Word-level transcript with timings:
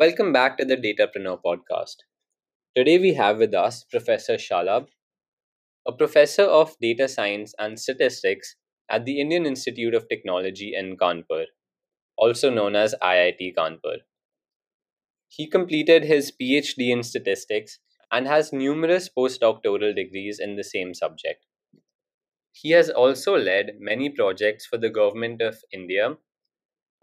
Welcome 0.00 0.32
back 0.32 0.56
to 0.56 0.64
the 0.64 0.76
Datapreneur 0.76 1.40
podcast. 1.44 1.96
Today 2.74 2.98
we 2.98 3.14
have 3.14 3.36
with 3.38 3.54
us 3.54 3.84
Professor 3.84 4.34
Shalabh, 4.34 4.88
a 5.86 5.92
professor 5.92 6.44
of 6.44 6.74
data 6.80 7.06
science 7.06 7.54
and 7.58 7.78
statistics 7.78 8.56
at 8.90 9.04
the 9.04 9.20
Indian 9.20 9.44
Institute 9.44 9.94
of 9.94 10.08
Technology 10.08 10.72
in 10.74 10.96
Kanpur, 10.96 11.44
also 12.16 12.48
known 12.50 12.76
as 12.76 12.94
IIT 13.02 13.54
Kanpur. 13.56 13.98
He 15.28 15.46
completed 15.46 16.04
his 16.04 16.30
PhD 16.30 16.90
in 16.90 17.02
statistics 17.02 17.78
and 18.12 18.26
has 18.26 18.52
numerous 18.52 19.08
postdoctoral 19.08 19.94
degrees 19.96 20.38
in 20.38 20.56
the 20.56 20.64
same 20.64 20.92
subject. 20.92 21.46
He 22.52 22.70
has 22.70 22.88
also 22.88 23.36
led 23.36 23.80
many 23.80 24.08
projects 24.08 24.64
for 24.64 24.78
the 24.78 24.88
government 24.88 25.42
of 25.42 25.64
India 25.72 26.16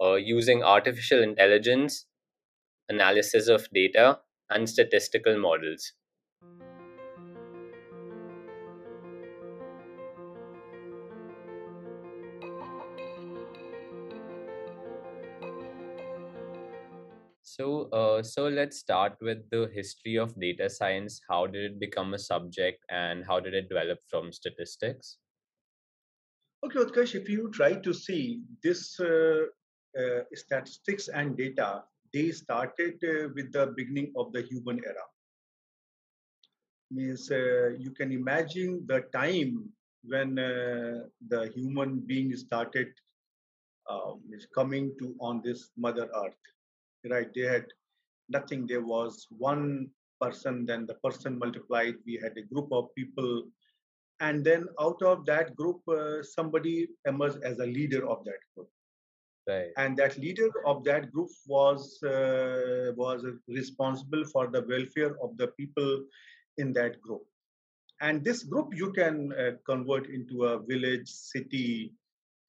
uh, 0.02 0.16
using 0.16 0.64
artificial 0.64 1.24
intelligence, 1.24 2.06
analysis 2.90 3.48
of 3.48 3.68
data, 3.74 4.20
and 4.50 4.70
statistical 4.70 5.38
models. 5.38 5.94
So, 17.44 17.90
uh, 17.90 18.22
so 18.22 18.48
let's 18.48 18.78
start 18.78 19.18
with 19.20 19.50
the 19.50 19.68
history 19.74 20.16
of 20.16 20.40
data 20.40 20.70
science. 20.70 21.20
How 21.28 21.48
did 21.48 21.72
it 21.72 21.80
become 21.80 22.14
a 22.14 22.20
subject, 22.20 22.86
and 22.90 23.26
how 23.26 23.40
did 23.40 23.56
it 23.56 23.68
develop 23.68 24.00
from 24.08 24.32
statistics? 24.32 25.18
Okay, 26.64 26.80
Utkarsh, 26.80 27.16
if 27.16 27.28
you 27.28 27.50
try 27.52 27.74
to 27.74 27.94
see 27.94 28.44
this 28.62 29.00
uh, 29.00 29.46
uh, 29.98 30.22
statistics 30.34 31.08
and 31.08 31.36
data, 31.36 31.84
they 32.14 32.32
started 32.32 32.96
uh, 33.04 33.30
with 33.36 33.52
the 33.52 33.74
beginning 33.76 34.14
of 34.16 34.32
the 34.34 34.42
human 34.42 34.80
era. 34.86 35.06
Means 36.92 37.30
uh, 37.32 37.70
you 37.78 37.92
can 37.92 38.12
imagine 38.12 38.86
the 38.88 39.02
time 39.14 39.70
when 40.04 40.40
uh, 40.40 41.04
the 41.28 41.52
human 41.54 42.00
being 42.00 42.36
started 42.36 42.88
is 44.34 44.48
coming 44.54 44.94
to 45.00 45.16
on 45.20 45.42
this 45.44 45.70
Mother 45.78 46.10
Earth. 46.16 46.44
Right? 47.10 47.30
They 47.34 47.42
had 47.42 47.66
nothing. 48.30 48.68
There 48.68 48.86
was 48.86 49.28
one 49.30 49.90
person. 50.22 50.66
Then 50.66 50.86
the 50.86 50.96
person 50.96 51.40
multiplied. 51.40 51.96
We 52.06 52.20
had 52.22 52.38
a 52.38 52.48
group 52.54 52.70
of 52.72 52.94
people 52.96 53.44
and 54.20 54.44
then 54.44 54.68
out 54.80 55.02
of 55.02 55.26
that 55.26 55.56
group 55.56 55.82
uh, 55.88 56.24
somebody 56.24 56.88
emerged 57.06 57.44
as 57.44 57.60
a 57.60 57.66
leader 57.66 58.08
of 58.10 58.24
that 58.26 58.40
group 58.56 58.70
Right. 59.48 59.72
and 59.78 59.96
that 59.96 60.18
leader 60.18 60.50
of 60.66 60.84
that 60.84 61.12
group 61.14 61.30
was 61.48 62.04
uh, 62.04 62.92
was 62.98 63.26
responsible 63.48 64.26
for 64.26 64.48
the 64.48 64.62
welfare 64.62 65.16
of 65.24 65.38
the 65.38 65.48
people 65.60 66.04
in 66.58 66.74
that 66.74 67.02
group. 67.02 67.24
And 68.02 68.26
this 68.26 68.44
group 68.44 68.76
you 68.76 68.92
can 68.92 69.32
uh, 69.34 69.52
convert 69.66 70.10
into 70.10 70.46
a 70.46 70.60
village 70.60 71.08
city 71.08 71.94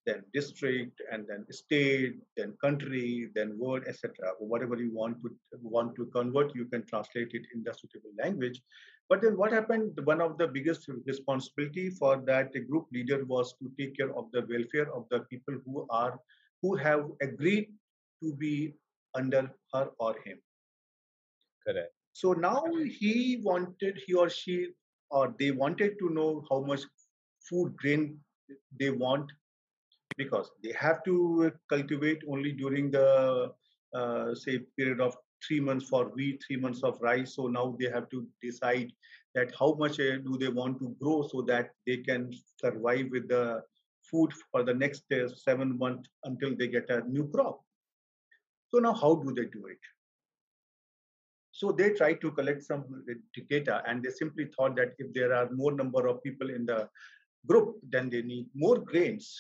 then 0.07 0.25
district 0.33 1.01
and 1.13 1.27
then 1.29 1.45
state 1.53 2.17
then 2.37 2.55
country 2.65 3.31
then 3.35 3.57
world, 3.59 3.85
etc 3.87 4.33
whatever 4.39 4.77
you 4.77 4.93
want 4.93 5.21
to 5.23 5.31
want 5.63 5.95
to 5.97 6.07
convert 6.07 6.55
you 6.55 6.65
can 6.65 6.85
translate 6.87 7.31
it 7.33 7.45
in 7.55 7.63
the 7.63 7.73
suitable 7.75 8.15
language. 8.19 8.61
But 9.09 9.23
then 9.23 9.37
what 9.37 9.53
happened 9.53 10.01
one 10.05 10.21
of 10.21 10.37
the 10.39 10.49
biggest 10.49 10.89
responsibility 11.07 11.91
for 11.91 12.17
that 12.27 12.53
group 12.69 12.87
leader 12.93 13.25
was 13.25 13.55
to 13.61 13.71
take 13.79 13.97
care 13.97 14.13
of 14.17 14.33
the 14.33 14.43
welfare 14.53 14.93
of 14.93 15.07
the 15.11 15.21
people 15.31 15.55
who 15.65 15.87
are 15.91 16.19
who 16.63 16.77
have 16.77 17.05
agreed 17.23 17.69
to 18.23 18.35
be 18.35 18.75
under 19.15 19.51
her 19.75 19.91
or 19.99 20.15
him. 20.25 20.39
Correct. 21.67 21.93
so 22.15 22.33
now 22.33 22.65
he 22.99 23.41
wanted 23.45 24.01
he 24.07 24.15
or 24.15 24.29
she 24.31 24.69
or 25.11 25.35
they 25.39 25.51
wanted 25.51 25.99
to 25.99 26.09
know 26.11 26.45
how 26.51 26.61
much 26.61 26.81
food 27.49 27.77
grain 27.77 28.19
they 28.81 28.91
want 28.91 29.31
because 30.17 30.51
they 30.63 30.73
have 30.79 31.03
to 31.05 31.53
cultivate 31.69 32.23
only 32.29 32.53
during 32.53 32.91
the 32.91 33.53
uh, 33.95 34.35
say 34.35 34.59
period 34.77 35.01
of 35.01 35.17
three 35.47 35.61
months 35.61 35.89
for 35.89 36.07
wheat 36.17 36.43
three 36.47 36.57
months 36.57 36.83
of 36.83 36.99
rice. 37.01 37.35
So 37.37 37.47
now 37.47 37.77
they 37.79 37.91
have 37.91 38.09
to 38.11 38.27
decide 38.43 38.93
that 39.35 39.53
how 39.59 39.75
much 39.79 40.01
uh, 40.01 40.19
do 40.27 40.37
they 40.39 40.49
want 40.49 40.81
to 40.81 40.97
grow 41.01 41.27
so 41.29 41.43
that 41.43 41.71
they 41.87 41.99
can 41.99 42.33
survive 42.57 43.07
with 43.11 43.29
the 43.29 43.63
food 44.11 44.33
for 44.51 44.63
the 44.63 44.75
next 44.75 45.05
uh, 45.13 45.29
seven 45.29 45.79
months 45.79 46.09
until 46.25 46.55
they 46.57 46.69
get 46.69 46.91
a 46.91 47.03
new 47.09 47.29
crop. 47.29 47.61
So 48.71 48.79
now 48.79 48.93
how 48.93 49.15
do 49.17 49.33
they 49.33 49.47
do 49.47 49.67
it? 49.67 49.79
So 51.53 51.73
they 51.73 51.91
try 51.91 52.13
to 52.15 52.31
collect 52.31 52.63
some 52.63 52.85
data 53.49 53.83
and 53.87 54.03
they 54.03 54.11
simply 54.11 54.47
thought 54.57 54.77
that 54.77 54.93
if 54.99 55.13
there 55.13 55.33
are 55.35 55.51
more 55.51 55.73
number 55.73 56.07
of 56.07 56.23
people 56.23 56.51
in 56.51 56.67
the 56.67 56.89
group 57.47 57.77
then 57.91 58.11
they 58.11 58.23
need 58.23 58.47
more 58.55 58.79
grains. 58.79 59.35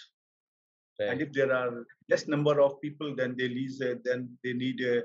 Right. 1.00 1.10
and 1.10 1.22
if 1.22 1.32
there 1.32 1.52
are 1.52 1.86
less 2.10 2.26
number 2.26 2.60
of 2.60 2.80
people 2.80 3.14
then 3.14 3.36
they 3.38 3.48
lease 3.48 3.80
uh, 3.80 3.94
then 4.04 4.36
they 4.42 4.52
need 4.52 4.80
a 4.80 5.04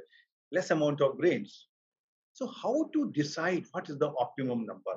less 0.52 0.72
amount 0.72 1.02
of 1.02 1.18
grains. 1.18 1.68
So 2.34 2.48
how 2.48 2.90
to 2.94 3.12
decide 3.12 3.66
what 3.74 3.90
is 3.90 4.00
the 4.00 4.12
optimum 4.18 4.66
number? 4.66 4.96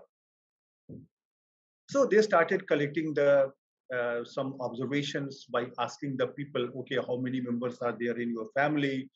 So 1.90 2.06
they 2.06 2.22
started 2.22 2.66
collecting 2.66 3.12
the 3.12 3.52
uh, 3.94 4.24
some 4.24 4.56
observations 4.60 5.44
by 5.44 5.66
asking 5.78 6.16
the 6.16 6.26
people 6.28 6.68
okay 6.78 6.98
how 7.06 7.16
many 7.16 7.40
members 7.40 7.78
are 7.80 7.96
there 7.98 8.18
in 8.18 8.30
your 8.30 8.48
family? 8.54 9.10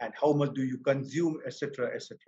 And 0.00 0.12
how 0.20 0.32
much 0.32 0.54
do 0.54 0.64
you 0.64 0.78
consume 0.78 1.38
etc 1.46 1.94
etc 1.94 2.18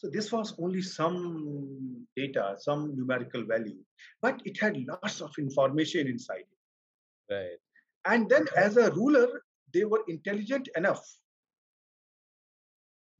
so 0.00 0.08
this 0.08 0.32
was 0.32 0.54
only 0.58 0.80
some 0.80 2.06
data 2.16 2.56
some 2.58 2.96
numerical 2.96 3.44
value 3.44 3.76
but 4.22 4.40
it 4.44 4.58
had 4.58 4.76
lots 4.86 5.20
of 5.20 5.30
information 5.38 6.06
inside 6.06 6.46
it. 6.50 7.34
Right. 7.34 7.58
and 8.06 8.28
then 8.28 8.46
as 8.56 8.76
a 8.76 8.90
ruler 8.92 9.42
they 9.74 9.84
were 9.84 10.02
intelligent 10.08 10.68
enough 10.76 11.04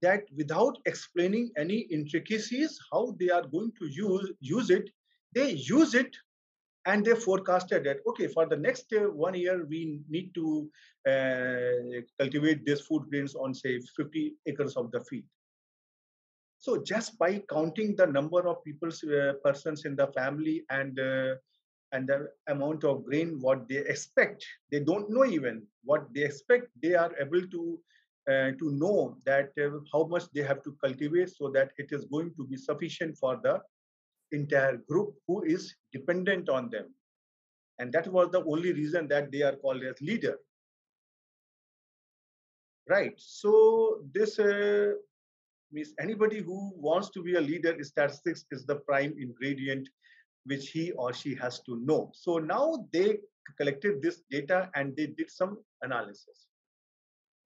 that 0.01 0.23
without 0.35 0.79
explaining 0.87 1.51
any 1.59 1.81
intricacies 1.99 2.79
how 2.91 3.15
they 3.21 3.29
are 3.29 3.47
going 3.47 3.73
to 3.79 3.87
use 3.87 4.33
use 4.41 4.71
it 4.71 4.89
they 5.35 5.51
use 5.53 5.95
it 5.95 6.17
and 6.91 7.05
they 7.05 7.15
forecasted 7.15 7.85
that 7.85 7.99
okay 8.11 8.27
for 8.37 8.45
the 8.53 8.57
next 8.67 8.93
uh, 9.01 9.03
one 9.27 9.35
year 9.35 9.57
we 9.73 9.81
need 10.15 10.33
to 10.35 10.47
uh, 11.13 12.01
cultivate 12.19 12.65
this 12.65 12.81
food 12.87 13.05
grains 13.11 13.35
on 13.35 13.55
say 13.55 13.79
50 13.97 14.35
acres 14.47 14.77
of 14.77 14.91
the 14.91 15.01
field. 15.05 15.25
So 16.59 16.83
just 16.83 17.19
by 17.19 17.43
counting 17.51 17.97
the 17.97 18.07
number 18.07 18.47
of 18.47 18.63
people's 18.65 19.03
uh, 19.05 19.35
persons 19.45 19.85
in 19.85 19.97
the 19.97 20.09
family 20.09 20.65
and 20.71 20.99
uh, 21.01 21.35
and 21.93 22.09
the 22.09 22.19
amount 22.49 22.85
of 22.85 23.05
grain 23.05 23.31
what 23.41 23.69
they 23.69 23.79
expect 23.93 24.45
they 24.73 24.81
don't 24.81 25.11
know 25.15 25.25
even 25.25 25.63
what 25.83 26.03
they 26.15 26.23
expect 26.23 26.69
they 26.83 26.95
are 26.95 27.13
able 27.25 27.47
to 27.55 27.63
uh, 28.31 28.51
to 28.61 28.67
know 28.83 29.17
that 29.27 29.51
uh, 29.65 29.71
how 29.93 30.05
much 30.13 30.25
they 30.35 30.45
have 30.51 30.63
to 30.67 30.77
cultivate 30.85 31.31
so 31.31 31.51
that 31.57 31.73
it 31.79 31.89
is 31.91 32.05
going 32.05 32.31
to 32.37 32.47
be 32.53 32.57
sufficient 32.57 33.17
for 33.23 33.41
the 33.43 33.61
entire 34.33 34.77
group 34.89 35.15
who 35.27 35.43
is 35.45 35.75
dependent 35.93 36.49
on 36.49 36.71
them 36.71 36.95
and 37.79 37.93
that 37.93 38.07
was 38.09 38.31
the 38.31 38.45
only 38.45 38.73
reason 38.73 39.09
that 39.09 39.31
they 39.33 39.43
are 39.43 39.57
called 39.57 39.83
as 39.83 40.01
leader 40.01 40.37
right 42.89 43.15
so 43.17 44.03
this 44.15 44.39
uh, 44.39 44.93
means 45.73 45.95
anybody 46.01 46.41
who 46.41 46.73
wants 46.77 47.11
to 47.11 47.23
be 47.23 47.35
a 47.35 47.41
leader 47.41 47.77
statistics 47.83 48.45
is 48.51 48.67
the 48.67 48.77
prime 48.77 49.15
ingredient 49.19 49.89
which 50.45 50.71
he 50.71 50.93
or 50.93 51.13
she 51.13 51.35
has 51.35 51.61
to 51.61 51.77
know. 51.85 52.11
So 52.15 52.39
now 52.39 52.87
they 52.93 53.19
collected 53.59 54.03
this 54.03 54.23
data 54.31 54.71
and 54.75 54.97
they 54.97 55.07
did 55.07 55.31
some 55.31 55.59
analysis. 55.83 56.47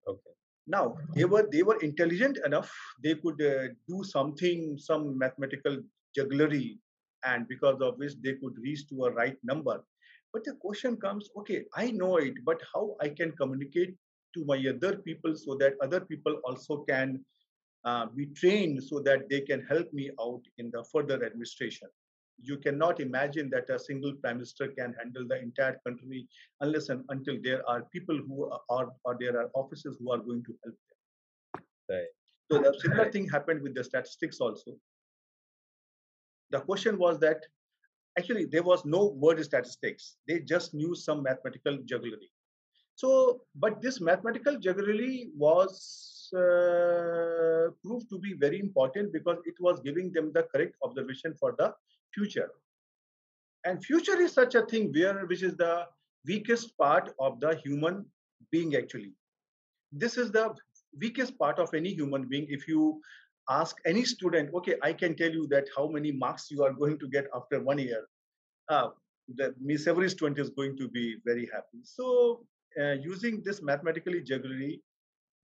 Okay. 0.06 0.34
Now 0.66 0.96
they 1.14 1.25
were 1.25 1.46
they 1.50 1.62
were 1.62 1.78
intelligent 1.81 2.38
enough. 2.44 2.72
They 3.02 3.14
could 3.16 3.40
uh, 3.42 3.69
do 3.88 4.04
something, 4.04 4.78
some 4.78 5.19
mathematical 5.19 5.82
jugglery, 6.14 6.78
and 7.25 7.49
because 7.49 7.81
of 7.81 7.99
which 7.99 8.14
they 8.22 8.34
could 8.34 8.56
reach 8.58 8.88
to 8.88 9.05
a 9.05 9.12
right 9.12 9.37
number. 9.43 9.82
But 10.32 10.44
the 10.44 10.55
question 10.55 10.96
comes: 10.96 11.28
Okay, 11.38 11.64
I 11.75 11.90
know 11.90 12.16
it, 12.16 12.34
but 12.44 12.61
how 12.72 12.96
I 13.00 13.08
can 13.08 13.32
communicate 13.32 13.94
to 14.34 14.44
my 14.44 14.62
other 14.69 14.96
people 14.96 15.37
so 15.37 15.56
that 15.56 15.75
other 15.82 16.00
people 16.00 16.40
also 16.44 16.84
can 16.88 17.25
uh, 17.84 18.06
be 18.06 18.26
trained 18.26 18.82
so 18.82 19.00
that 19.00 19.28
they 19.28 19.40
can 19.40 19.62
help 19.66 19.93
me 19.93 20.11
out 20.20 20.43
in 20.58 20.70
the 20.70 20.84
further 20.93 21.25
administration 21.25 21.88
you 22.43 22.56
cannot 22.58 23.00
imagine 23.00 23.50
that 23.50 23.70
a 23.70 23.78
single 23.78 24.12
prime 24.14 24.37
minister 24.37 24.69
can 24.69 24.94
handle 24.99 25.26
the 25.26 25.40
entire 25.40 25.78
country 25.87 26.26
unless 26.60 26.88
and 26.88 27.05
until 27.08 27.37
there 27.43 27.69
are 27.69 27.82
people 27.93 28.17
who 28.17 28.50
are 28.69 28.93
or 29.05 29.17
there 29.19 29.38
are 29.40 29.50
officers 29.55 29.96
who 29.99 30.12
are 30.12 30.19
going 30.19 30.43
to 30.44 30.55
help 30.64 30.76
them. 30.88 31.64
Right. 31.90 32.12
So 32.50 32.58
the 32.58 32.78
similar 32.81 33.10
thing 33.10 33.28
happened 33.28 33.62
with 33.62 33.75
the 33.75 33.84
statistics 33.84 34.40
also. 34.40 34.76
The 36.54 36.60
question 36.60 36.98
was 36.98 37.18
that 37.18 37.44
actually 38.16 38.44
there 38.44 38.62
was 38.62 38.84
no 38.84 39.06
word 39.24 39.44
statistics. 39.44 40.16
They 40.28 40.38
just 40.38 40.72
knew 40.72 40.94
some 40.94 41.24
mathematical 41.24 41.78
jugglery. 41.84 42.30
So, 42.94 43.40
but 43.56 43.82
this 43.82 44.00
mathematical 44.00 44.60
jugglery 44.60 45.30
was 45.36 46.30
uh, 46.32 47.72
proved 47.84 48.08
to 48.10 48.20
be 48.20 48.34
very 48.34 48.60
important 48.60 49.12
because 49.12 49.38
it 49.44 49.56
was 49.58 49.80
giving 49.80 50.12
them 50.12 50.30
the 50.32 50.44
correct 50.44 50.76
observation 50.84 51.34
for 51.40 51.56
the 51.58 51.74
future. 52.14 52.50
And 53.64 53.84
future 53.84 54.20
is 54.20 54.32
such 54.32 54.54
a 54.54 54.64
thing 54.66 54.92
where 54.92 55.26
which 55.26 55.42
is 55.42 55.56
the 55.56 55.86
weakest 56.24 56.78
part 56.78 57.12
of 57.18 57.40
the 57.40 57.56
human 57.64 58.06
being 58.52 58.76
actually. 58.76 59.12
This 59.90 60.16
is 60.18 60.30
the 60.30 60.54
weakest 61.00 61.36
part 61.36 61.58
of 61.58 61.74
any 61.74 61.94
human 61.94 62.28
being. 62.28 62.46
If 62.48 62.68
you 62.68 63.00
ask 63.49 63.76
any 63.87 64.05
student, 64.05 64.55
okay, 64.55 64.76
I 64.82 64.93
can 64.93 65.14
tell 65.14 65.31
you 65.31 65.46
that 65.49 65.67
how 65.76 65.88
many 65.88 66.12
marks 66.12 66.50
you 66.50 66.62
are 66.64 66.73
going 66.73 66.99
to 66.99 67.08
get 67.08 67.26
after 67.35 67.61
one 67.61 67.79
year. 67.79 68.06
Uh, 68.69 68.88
the 69.37 69.55
Miss 69.61 69.87
every 69.87 70.08
student 70.11 70.38
is 70.38 70.50
going 70.50 70.76
to 70.76 70.88
be 70.88 71.17
very 71.25 71.49
happy. 71.52 71.81
So 71.82 72.44
uh, 72.81 72.93
using 72.93 73.43
this 73.44 73.62
mathematically 73.62 74.23
jugglery, 74.23 74.81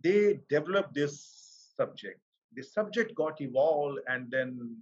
they 0.02 0.41
developed 0.49 0.94
this 0.94 1.73
subject. 1.76 2.20
The 2.55 2.62
subject 2.62 3.14
got 3.14 3.41
evolved 3.41 4.00
and 4.08 4.31
then 4.31 4.76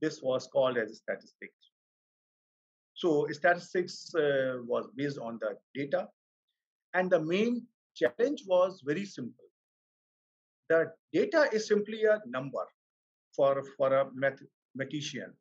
this 0.00 0.20
was 0.22 0.46
called 0.46 0.76
as 0.76 0.96
statistics. 0.96 1.70
So 2.94 3.26
statistics 3.30 4.14
uh, 4.14 4.58
was 4.66 4.88
based 4.96 5.18
on 5.18 5.38
the 5.40 5.56
data 5.74 6.08
and 6.94 7.10
the 7.10 7.20
main 7.20 7.66
challenge 7.94 8.44
was 8.46 8.82
very 8.84 9.04
simple. 9.04 9.44
The 10.68 10.92
data 11.14 11.48
is 11.52 11.68
simply 11.68 12.04
a 12.04 12.20
number 12.26 12.66
for, 13.34 13.62
for 13.76 13.94
a 13.94 14.10
mathematician. 14.12 15.32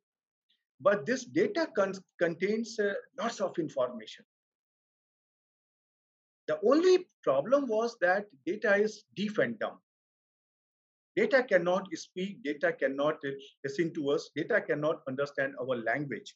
But 0.80 1.06
this 1.06 1.26
data 1.26 1.68
con 1.76 1.94
contains 2.20 2.80
uh, 2.80 2.94
lots 3.20 3.42
of 3.42 3.58
information. 3.58 4.24
The 6.48 6.60
only 6.66 7.08
problem 7.24 7.68
was 7.68 7.98
that 8.02 8.26
data 8.46 8.76
is 8.76 9.04
deaf 9.16 9.38
and 9.40 9.58
dumb. 9.60 9.80
Data 11.16 11.44
cannot 11.44 11.88
speak, 11.96 12.44
data 12.44 12.74
cannot 12.74 13.18
listen 13.64 13.94
to 13.94 14.10
us, 14.10 14.30
data 14.36 14.60
cannot 14.62 15.02
understand 15.08 15.54
our 15.62 15.76
language. 15.78 16.36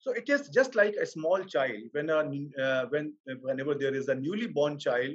So 0.00 0.12
it 0.12 0.28
is 0.28 0.48
just 0.48 0.74
like 0.74 0.94
a 0.96 1.06
small 1.06 1.44
child. 1.44 1.82
When 1.92 2.08
a, 2.08 2.20
uh, 2.62 2.86
when 2.86 3.14
whenever 3.42 3.74
there 3.74 3.94
is 3.94 4.08
a 4.08 4.14
newly 4.14 4.46
born 4.46 4.78
child, 4.78 5.14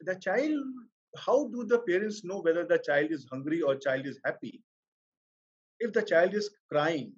the 0.00 0.16
child, 0.16 0.52
how 1.16 1.48
do 1.48 1.64
the 1.64 1.78
parents 1.80 2.24
know 2.24 2.40
whether 2.40 2.64
the 2.64 2.78
child 2.78 3.10
is 3.10 3.26
hungry 3.30 3.62
or 3.62 3.76
child 3.76 4.06
is 4.06 4.18
happy? 4.24 4.62
If 5.80 5.92
the 5.92 6.02
child 6.02 6.34
is 6.34 6.50
crying, 6.70 7.12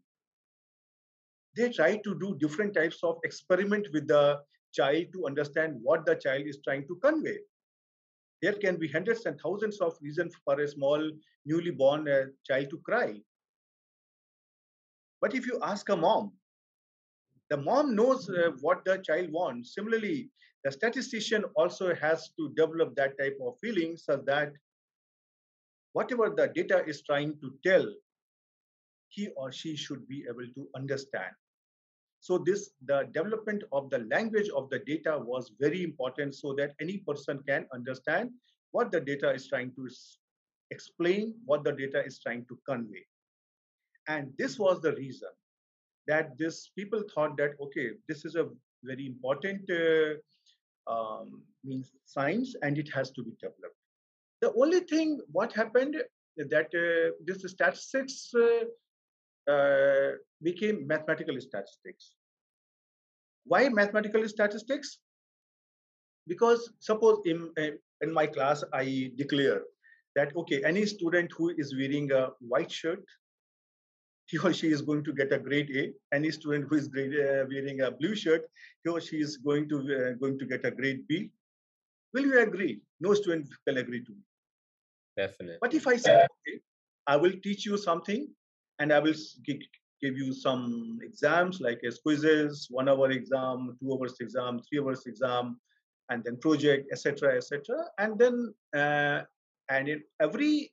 they 1.57 1.71
try 1.71 1.97
to 1.97 2.19
do 2.19 2.37
different 2.39 2.75
types 2.75 2.99
of 3.03 3.19
experiment 3.25 3.89
with 3.93 4.07
the 4.07 4.41
child 4.73 5.07
to 5.13 5.27
understand 5.27 5.79
what 5.83 6.07
the 6.07 6.15
child 6.15 6.47
is 6.47 6.59
trying 6.63 6.87
to 6.87 6.97
convey. 6.97 7.39
There 8.43 8.53
can 8.53 8.77
be 8.77 8.89
hundreds 8.89 9.27
and 9.27 9.39
thousands 9.41 9.81
of 9.81 9.99
reasons 10.01 10.35
for 10.45 10.61
a 10.61 10.69
small 10.69 11.11
newly 11.45 11.71
born 11.71 12.09
uh, 12.09 12.27
child 12.47 12.71
to 12.71 12.79
cry. 12.79 13.21
But 15.21 15.35
if 15.35 15.47
you 15.47 15.59
ask 15.63 15.89
a 15.89 15.97
mom, 15.97 16.33
the 17.51 17.57
mom 17.57 17.95
knows 17.95 18.31
uh, 18.31 18.53
what 18.61 18.85
the 18.85 18.99
child 18.99 19.31
wants. 19.33 19.75
Similarly, 19.75 20.31
the 20.65 20.73
statistician 20.73 21.45
also 21.57 21.95
has 21.95 22.31
to 22.39 22.51
develop 22.51 22.95
that 22.97 23.19
type 23.19 23.39
of 23.43 23.59
feeling 23.61 23.97
so 23.97 24.17
that 24.27 24.53
whatever 25.93 26.31
the 26.31 26.49
data 26.49 26.85
is 26.87 27.03
trying 27.03 27.39
to 27.41 27.55
tell, 27.65 27.87
he 29.09 29.29
or 29.37 29.51
she 29.51 29.75
should 29.77 30.07
be 30.07 30.25
able 30.29 30.47
to 30.55 30.69
understand. 30.77 31.35
So 32.21 32.37
this 32.37 32.71
the 32.85 33.09
development 33.13 33.65
of 33.73 33.89
the 33.89 34.01
language 34.11 34.51
of 34.55 34.69
the 34.69 34.81
data 34.81 35.19
was 35.19 35.53
very 35.59 35.83
important 35.83 36.35
so 36.35 36.55
that 36.55 36.75
any 36.81 36.99
person 36.99 37.43
can 37.49 37.67
understand 37.73 38.31
what 38.73 38.93
the 38.93 39.01
data 39.01 39.33
is 39.33 39.49
trying 39.49 39.73
to 39.77 39.89
explain, 40.71 41.35
what 41.47 41.65
the 41.65 41.73
data 41.73 42.05
is 42.05 42.19
trying 42.21 42.45
to 42.47 42.59
convey. 42.69 43.05
And 44.07 44.33
this 44.39 44.59
was 44.59 44.81
the 44.81 44.95
reason 44.97 45.31
that 46.07 46.37
this 46.39 46.71
people 46.77 47.03
thought 47.15 47.37
that 47.39 47.53
okay, 47.61 47.93
this 48.07 48.25
is 48.27 48.35
a 48.37 48.49
very 48.85 49.07
important 49.07 49.69
uh, 49.71 50.21
um, 50.91 51.43
means 51.65 51.93
science 52.05 52.55
and 52.63 52.79
it 52.79 52.89
has 52.93 53.11
to 53.13 53.23
be 53.23 53.33
developed. 53.41 53.77
The 54.41 54.53
only 54.55 54.81
thing 54.81 55.21
what 55.31 55.53
happened 55.53 55.97
that 56.37 56.71
uh, 56.75 57.13
this 57.27 57.43
statistics 57.51 58.33
uh, 58.35 59.53
uh, 59.53 60.13
became 60.43 60.87
mathematical 60.87 61.41
statistics. 61.41 62.15
Why 63.45 63.69
mathematical 63.69 64.27
statistics? 64.29 64.99
Because 66.27 66.73
suppose 66.79 67.19
in, 67.25 67.51
in 68.01 68.13
my 68.13 68.27
class 68.27 68.63
I 68.73 69.11
declare 69.17 69.63
that 70.17 70.35
okay, 70.37 70.63
any 70.65 70.87
student 70.87 71.31
who 71.37 71.53
is 71.57 71.75
wearing 71.75 72.11
a 72.13 72.29
white 72.41 72.71
shirt, 72.71 73.05
he 74.31 74.39
or 74.39 74.53
she 74.53 74.69
is 74.69 74.81
going 74.81 75.03
to 75.05 75.13
get 75.13 75.33
a 75.33 75.39
grade 75.39 75.71
A. 75.75 75.93
Any 76.15 76.31
student 76.31 76.69
who 76.69 76.77
is 76.77 76.87
grade, 76.89 77.15
uh, 77.15 77.45
wearing 77.51 77.81
a 77.81 77.91
blue 77.91 78.15
shirt, 78.15 78.43
he 78.85 78.91
or 78.91 79.01
she 79.01 79.17
is 79.17 79.37
going 79.37 79.69
to 79.71 79.79
uh, 79.79 80.13
going 80.21 80.39
to 80.39 80.47
get 80.47 80.65
a 80.65 80.71
grade 80.71 81.07
B. 81.09 81.31
Will 82.15 82.27
you 82.27 82.39
agree? 82.41 82.81
No 83.01 83.15
student 83.15 83.49
will 83.67 83.79
agree 83.79 84.05
to 84.05 84.13
me. 84.13 84.23
Definitely. 85.17 85.59
But 85.61 85.75
if 85.75 85.87
I 85.87 85.97
say, 85.97 86.15
okay, 86.15 86.61
I 87.07 87.17
will 87.17 87.33
teach 87.43 87.67
you 87.67 87.77
something 87.77 88.29
and 88.79 88.93
I 88.93 89.01
will 89.01 89.15
give 89.45 89.59
give 90.01 90.17
you 90.17 90.33
some 90.33 90.99
exams 91.03 91.61
like 91.61 91.81
as 91.85 91.99
quizzes, 91.99 92.67
one 92.71 92.89
hour 92.89 93.11
exam, 93.11 93.77
two 93.81 93.93
hours 93.93 94.15
exam, 94.21 94.61
three 94.69 94.81
hours 94.81 95.07
exam, 95.07 95.61
and 96.09 96.25
then 96.25 96.37
project, 96.39 96.89
etc., 96.93 97.37
etc. 97.37 97.85
And 97.99 98.19
then, 98.19 98.55
uh, 98.75 99.23
and 99.69 99.89
in 99.89 100.03
every 100.21 100.73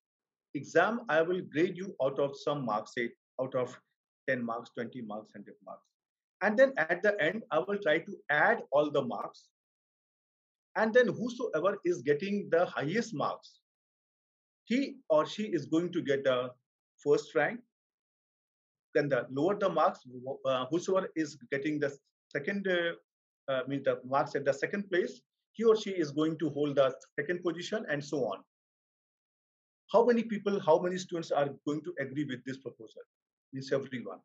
exam, 0.54 1.01
I 1.09 1.21
will 1.21 1.42
grade 1.54 1.75
you 1.75 1.95
out 2.01 2.19
of 2.19 2.38
some 2.38 2.65
marks, 2.65 2.94
say 2.95 3.09
out 3.41 3.55
of 3.55 3.79
10 4.29 4.43
marks, 4.43 4.71
20 4.71 5.01
marks, 5.01 5.33
100 5.33 5.55
marks. 5.65 5.83
And 6.41 6.57
then 6.57 6.73
at 6.77 7.01
the 7.01 7.19
end, 7.21 7.43
I 7.51 7.59
will 7.59 7.77
try 7.77 7.99
to 7.99 8.17
add 8.29 8.61
all 8.71 8.91
the 8.91 9.01
marks. 9.01 9.47
And 10.75 10.93
then 10.93 11.07
whosoever 11.07 11.77
is 11.85 12.01
getting 12.01 12.49
the 12.51 12.65
highest 12.65 13.13
marks, 13.13 13.59
he 14.65 14.97
or 15.09 15.25
she 15.25 15.43
is 15.43 15.65
going 15.65 15.91
to 15.93 16.01
get 16.01 16.23
the 16.23 16.51
first 17.03 17.33
rank 17.33 17.61
then 18.97 19.09
the 19.09 19.27
lower 19.29 19.56
the 19.56 19.69
marks, 19.69 19.99
uh, 20.45 20.65
whosoever 20.71 21.09
is 21.15 21.37
getting 21.51 21.79
the 21.79 21.95
second, 22.31 22.67
uh, 22.67 22.94
uh, 23.51 23.61
means 23.67 23.83
the 23.85 23.99
marks 24.03 24.35
at 24.35 24.44
the 24.44 24.53
second 24.53 24.89
place, 24.89 25.21
he 25.53 25.63
or 25.63 25.75
she 25.75 25.91
is 25.91 26.11
going 26.11 26.37
to 26.39 26.49
hold 26.49 26.75
the 26.75 26.94
second 27.17 27.44
position 27.44 27.85
and 27.89 28.03
so 28.03 28.25
on. 28.25 28.39
How 29.91 30.06
many 30.06 30.23
people, 30.23 30.59
how 30.59 30.79
many 30.79 30.97
students 30.97 31.31
are 31.31 31.49
going 31.65 31.81
to 31.83 31.94
agree 31.99 32.25
with 32.25 32.44
this 32.45 32.57
proposal? 32.57 33.03
Means 33.54 33.71
everyone. 33.71 34.19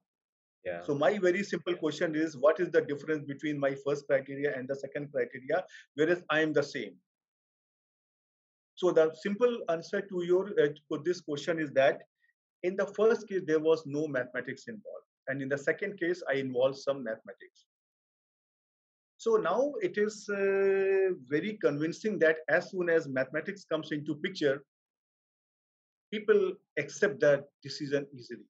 Yeah. 0.64 0.80
So 0.82 0.94
my 0.94 1.18
very 1.18 1.42
simple 1.42 1.74
question 1.74 2.14
is, 2.14 2.36
what 2.36 2.60
is 2.60 2.70
the 2.70 2.80
difference 2.82 3.24
between 3.26 3.58
my 3.58 3.74
first 3.84 4.06
criteria 4.06 4.56
and 4.56 4.68
the 4.68 4.76
second 4.76 5.10
criteria, 5.12 5.64
whereas 5.94 6.22
I 6.30 6.40
am 6.40 6.52
the 6.52 6.62
same? 6.62 6.94
So 8.76 8.90
the 8.90 9.12
simple 9.14 9.58
answer 9.68 10.00
to 10.00 10.24
your 10.24 10.48
uh, 10.60 10.68
to 10.90 11.02
this 11.04 11.20
question 11.20 11.58
is 11.58 11.70
that 11.72 12.02
in 12.62 12.76
the 12.76 12.86
first 12.86 13.28
case, 13.28 13.42
there 13.46 13.60
was 13.60 13.82
no 13.86 14.06
mathematics 14.06 14.64
involved. 14.68 15.06
And 15.28 15.42
in 15.42 15.48
the 15.48 15.58
second 15.58 15.98
case, 15.98 16.22
I 16.28 16.34
involved 16.34 16.78
some 16.78 17.02
mathematics. 17.02 17.66
So 19.18 19.36
now 19.36 19.72
it 19.80 19.98
is 19.98 20.28
uh, 20.28 21.14
very 21.28 21.58
convincing 21.60 22.18
that 22.20 22.38
as 22.48 22.70
soon 22.70 22.88
as 22.88 23.08
mathematics 23.08 23.64
comes 23.64 23.92
into 23.92 24.16
picture, 24.16 24.64
people 26.12 26.52
accept 26.76 27.20
that 27.20 27.44
decision 27.62 28.06
easily. 28.12 28.46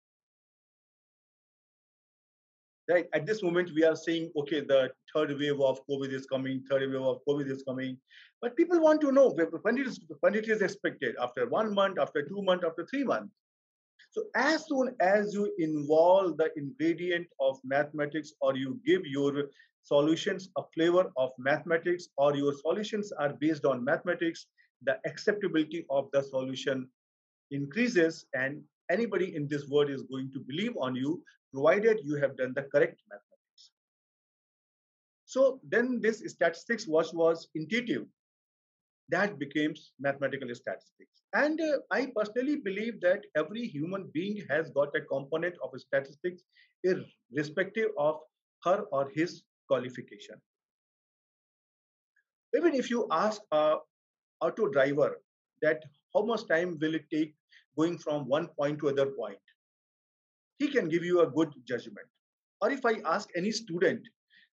Right 2.91 3.07
at 3.15 3.27
this 3.27 3.43
moment, 3.43 3.71
we 3.75 3.85
are 3.85 3.95
saying, 3.95 4.33
okay, 4.37 4.61
the 4.61 4.91
third 5.15 5.39
wave 5.39 5.61
of 5.61 5.87
COVID 5.87 6.13
is 6.13 6.27
coming, 6.27 6.65
third 6.69 6.91
wave 6.91 7.01
of 7.01 7.21
COVID 7.29 7.49
is 7.49 7.63
coming, 7.63 7.97
but 8.41 8.57
people 8.57 8.81
want 8.81 9.01
to 9.03 9.13
know 9.13 9.31
when 9.31 9.79
it 9.79 9.87
is 9.87 10.01
when 10.21 10.35
it 10.35 10.49
is 10.49 10.63
expected 10.63 11.15
after 11.21 11.49
one 11.49 11.73
month, 11.73 11.99
after 12.01 12.23
two 12.27 12.43
months, 12.43 12.65
after 12.65 12.85
three 12.87 13.05
months. 13.05 13.33
So 14.11 14.25
as 14.35 14.67
soon 14.67 14.95
as 15.01 15.33
you 15.33 15.51
involve 15.59 16.37
the 16.37 16.51
ingredient 16.57 17.29
of 17.41 17.59
mathematics 17.65 18.33
or 18.41 18.57
you 18.57 18.81
give 18.85 19.07
your 19.07 19.45
solutions 19.83 20.51
a 20.59 20.63
flavor 20.75 21.11
of 21.17 21.31
mathematics 21.39 22.09
or 22.19 22.37
your 22.37 22.53
solutions 22.53 23.13
are 23.13 23.33
based 23.41 23.65
on 23.65 23.85
mathematics, 23.85 24.47
the 24.83 24.99
acceptability 25.07 25.87
of 25.89 26.11
the 26.13 26.23
solution 26.23 26.89
increases 27.51 28.27
and 28.35 28.63
anybody 28.97 29.35
in 29.35 29.49
this 29.49 29.69
world 29.69 29.91
is 29.91 30.03
going 30.15 30.31
to 30.33 30.41
believe 30.41 30.75
on 30.87 30.95
you 30.95 31.23
provided 31.53 32.01
you 32.05 32.17
have 32.17 32.37
done 32.37 32.53
the 32.55 32.63
correct 32.75 33.01
mathematics. 33.11 33.71
So 35.27 35.61
then 35.69 36.01
this 36.01 36.23
statistics 36.27 36.87
was, 36.87 37.13
was 37.15 37.49
intuitive 37.55 38.07
that 39.13 39.39
becomes 39.39 39.93
mathematical 40.01 40.49
statistics. 40.55 41.23
And 41.35 41.61
uh, 41.61 41.79
I 41.91 42.11
personally 42.17 42.57
believe 42.57 43.01
that 43.03 43.21
every 43.37 43.67
human 43.67 44.11
being 44.15 44.43
has 44.49 44.71
got 44.71 44.97
a 44.97 45.03
component 45.03 45.55
of 45.63 45.79
statistics 45.79 46.43
irrespective 46.83 47.91
of 47.99 48.21
her 48.65 48.85
or 48.91 49.11
his 49.15 49.43
qualification. 49.69 50.37
Even 52.57 52.75
if 52.75 52.91
you 52.91 53.07
ask 53.11 53.43
a 53.53 53.77
auto 54.41 54.69
driver 54.69 55.21
that 55.63 55.83
how 56.15 56.23
much 56.25 56.47
time 56.49 56.79
will 56.81 56.95
it 56.95 57.05
take 57.11 57.35
going 57.79 57.99
from 57.99 58.27
one 58.29 58.49
point 58.59 58.79
to 58.81 58.89
other 58.89 59.07
point. 59.07 59.39
He 60.59 60.69
can 60.69 60.89
give 60.89 61.05
you 61.05 61.21
a 61.23 61.31
good 61.31 61.53
judgment. 61.67 62.07
Or 62.61 62.71
if 62.71 62.85
I 62.85 62.95
ask 63.05 63.29
any 63.37 63.51
student 63.51 64.01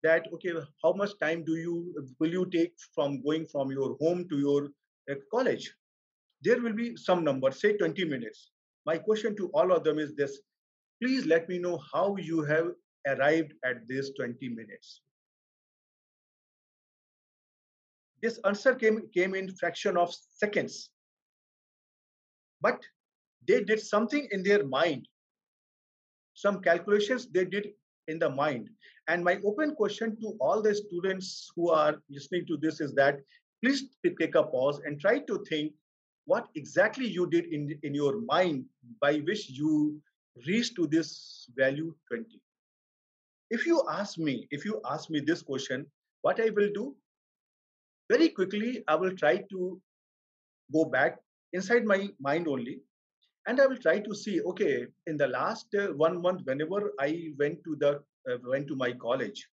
that, 0.02 0.26
okay, 0.34 0.52
how 0.82 0.92
much 0.92 1.18
time 1.20 1.44
do 1.44 1.56
you 1.56 2.06
will 2.20 2.30
you 2.30 2.46
take 2.50 2.72
from 2.94 3.22
going 3.22 3.46
from 3.46 3.70
your 3.70 3.96
home 4.00 4.28
to 4.28 4.38
your 4.38 4.68
uh, 5.10 5.14
college? 5.30 5.72
There 6.42 6.60
will 6.60 6.74
be 6.74 6.96
some 6.96 7.24
number, 7.24 7.50
say 7.50 7.76
20 7.76 8.04
minutes. 8.04 8.50
My 8.84 8.98
question 8.98 9.34
to 9.36 9.48
all 9.54 9.72
of 9.72 9.84
them 9.84 9.98
is 9.98 10.14
this: 10.14 10.40
Please 11.02 11.24
let 11.24 11.48
me 11.48 11.58
know 11.58 11.80
how 11.92 12.16
you 12.16 12.42
have 12.42 12.72
arrived 13.06 13.54
at 13.64 13.88
this 13.88 14.10
20 14.18 14.48
minutes. 14.50 15.00
This 18.22 18.38
answer 18.44 18.74
came, 18.74 19.08
came 19.12 19.34
in 19.34 19.54
fraction 19.54 19.98
of 19.98 20.14
seconds. 20.14 20.88
But 22.62 22.82
they 23.46 23.62
did 23.62 23.80
something 23.80 24.28
in 24.30 24.42
their 24.42 24.64
mind, 24.64 25.06
some 26.34 26.60
calculations 26.60 27.26
they 27.26 27.44
did 27.44 27.68
in 28.08 28.18
the 28.18 28.30
mind. 28.30 28.68
And 29.08 29.24
my 29.24 29.38
open 29.44 29.74
question 29.74 30.16
to 30.20 30.36
all 30.40 30.62
the 30.62 30.74
students 30.74 31.50
who 31.54 31.70
are 31.70 31.96
listening 32.10 32.46
to 32.46 32.56
this 32.56 32.80
is 32.80 32.94
that 32.94 33.20
please 33.62 33.84
take 34.04 34.34
a 34.34 34.42
pause 34.42 34.80
and 34.84 35.00
try 35.00 35.18
to 35.18 35.44
think 35.48 35.72
what 36.26 36.48
exactly 36.54 37.06
you 37.06 37.26
did 37.28 37.46
in, 37.46 37.78
in 37.82 37.94
your 37.94 38.20
mind 38.22 38.64
by 39.00 39.18
which 39.18 39.50
you 39.50 40.00
reached 40.46 40.74
to 40.76 40.86
this 40.86 41.46
value 41.56 41.94
20 42.08 42.40
if 43.50 43.66
you 43.66 43.82
ask 43.90 44.18
me 44.18 44.46
if 44.50 44.64
you 44.64 44.80
ask 44.90 45.10
me 45.10 45.20
this 45.20 45.42
question 45.42 45.86
what 46.22 46.40
i 46.40 46.48
will 46.50 46.70
do? 46.74 46.96
Very 48.10 48.28
quickly 48.30 48.82
i 48.88 48.94
will 48.94 49.12
try 49.12 49.36
to 49.50 49.80
go 50.72 50.84
back 50.84 51.18
inside 51.52 51.84
my 51.84 52.08
mind 52.18 52.48
only 52.48 52.80
and 53.46 53.60
i 53.60 53.66
will 53.66 53.82
try 53.86 53.98
to 53.98 54.14
see 54.14 54.40
okay 54.42 54.86
in 55.06 55.16
the 55.16 55.26
last 55.26 55.66
uh, 55.74 55.88
one 56.04 56.20
month 56.20 56.40
whenever 56.44 56.92
i 57.00 57.10
went 57.38 57.58
to 57.64 57.76
the 57.76 57.92
uh, 58.30 58.38
went 58.44 58.66
to 58.68 58.76
my 58.76 58.92
college 58.92 59.46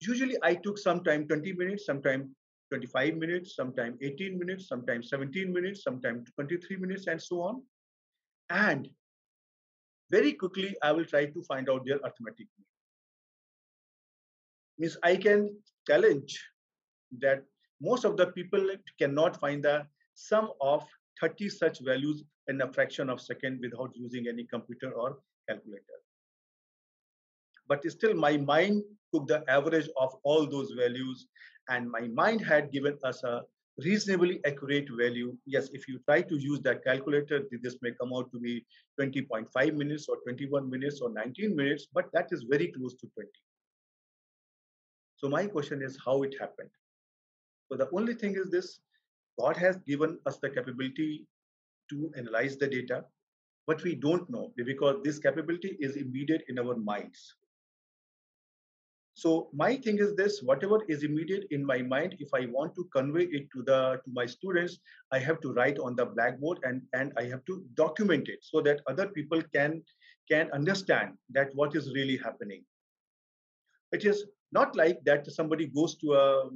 usually 0.00 0.36
i 0.42 0.54
took 0.54 0.78
sometime 0.78 1.26
20 1.26 1.52
minutes 1.52 1.86
sometime 1.86 2.34
25 2.70 3.16
minutes 3.16 3.54
sometime 3.54 3.96
18 4.02 4.38
minutes 4.38 4.68
sometimes 4.68 5.08
17 5.10 5.52
minutes 5.52 5.82
sometimes 5.82 6.30
23 6.34 6.76
minutes 6.76 7.06
and 7.06 7.22
so 7.22 7.42
on. 7.42 7.62
And 8.50 8.88
very 10.10 10.32
quickly 10.32 10.76
i 10.82 10.92
will 10.92 11.04
try 11.04 11.26
to 11.26 11.42
find 11.42 11.68
out 11.70 11.84
their 11.86 11.96
arithmetic. 11.96 12.48
Mean 14.78 14.90
means 14.90 14.96
I 15.02 15.16
can 15.16 15.56
challenge 15.88 16.38
that 17.20 17.44
most 17.80 18.04
of 18.04 18.16
the 18.16 18.26
people 18.26 18.68
cannot 18.98 19.40
find 19.40 19.64
the 19.64 19.86
sum 20.14 20.50
of 20.60 20.84
30 21.20 21.48
such 21.48 21.80
values 21.80 22.24
in 22.48 22.60
a 22.60 22.72
fraction 22.72 23.08
of 23.10 23.20
second 23.20 23.60
without 23.60 23.90
using 23.94 24.28
any 24.28 24.44
computer 24.44 24.90
or 24.92 25.18
calculator. 25.48 25.98
But 27.68 27.84
still 27.90 28.14
my 28.14 28.36
mind 28.36 28.82
took 29.12 29.26
the 29.26 29.42
average 29.48 29.88
of 30.00 30.14
all 30.22 30.46
those 30.46 30.72
values 30.72 31.26
and 31.68 31.90
my 31.90 32.08
mind 32.08 32.40
had 32.42 32.70
given 32.70 32.96
us 33.02 33.24
a 33.24 33.42
reasonably 33.78 34.40
accurate 34.46 34.88
value. 34.90 35.36
Yes, 35.46 35.68
if 35.72 35.88
you 35.88 35.98
try 36.06 36.22
to 36.22 36.36
use 36.36 36.60
that 36.60 36.84
calculator, 36.84 37.42
this 37.62 37.76
may 37.82 37.90
come 37.92 38.12
out 38.14 38.30
to 38.32 38.38
be 38.38 38.64
20.5 39.00 39.74
minutes 39.74 40.08
or 40.08 40.16
21 40.22 40.70
minutes 40.70 41.00
or 41.00 41.10
19 41.10 41.54
minutes, 41.54 41.86
but 41.92 42.06
that 42.12 42.28
is 42.30 42.44
very 42.48 42.68
close 42.68 42.94
to 42.94 43.06
20. 43.14 43.28
So 45.16 45.28
my 45.28 45.46
question 45.46 45.82
is 45.82 45.98
how 46.04 46.22
it 46.22 46.34
happened. 46.38 46.70
So 47.70 47.76
the 47.76 47.88
only 47.92 48.14
thing 48.14 48.36
is 48.36 48.50
this, 48.50 48.78
God 49.38 49.56
has 49.56 49.76
given 49.86 50.18
us 50.26 50.38
the 50.38 50.50
capability 50.50 51.26
to 51.90 52.12
analyze 52.16 52.56
the 52.56 52.66
data, 52.66 53.04
but 53.66 53.82
we 53.82 53.94
don't 53.94 54.28
know 54.30 54.52
because 54.56 55.02
this 55.02 55.18
capability 55.18 55.76
is 55.80 55.96
immediate 55.96 56.44
in 56.48 56.58
our 56.58 56.76
minds. 56.76 57.34
So 59.14 59.48
my 59.54 59.76
thing 59.76 59.98
is 59.98 60.14
this: 60.14 60.42
whatever 60.42 60.84
is 60.88 61.02
immediate 61.02 61.46
in 61.50 61.64
my 61.64 61.80
mind, 61.80 62.16
if 62.18 62.28
I 62.34 62.46
want 62.46 62.74
to 62.74 62.84
convey 62.94 63.24
it 63.24 63.48
to 63.54 63.62
the 63.62 64.00
to 64.04 64.10
my 64.12 64.26
students, 64.26 64.78
I 65.10 65.18
have 65.18 65.40
to 65.40 65.54
write 65.54 65.78
on 65.78 65.96
the 65.96 66.04
blackboard 66.04 66.58
and 66.64 66.82
and 66.92 67.14
I 67.16 67.24
have 67.24 67.44
to 67.46 67.64
document 67.74 68.28
it 68.28 68.40
so 68.42 68.60
that 68.60 68.82
other 68.86 69.08
people 69.08 69.40
can 69.54 69.82
can 70.30 70.50
understand 70.52 71.16
that 71.30 71.54
what 71.54 71.74
is 71.74 71.94
really 71.94 72.18
happening. 72.18 72.64
It 73.92 74.04
is 74.04 74.26
not 74.52 74.76
like 74.76 75.02
that 75.04 75.32
somebody 75.32 75.66
goes 75.66 75.96
to 75.96 76.12
a 76.12 76.50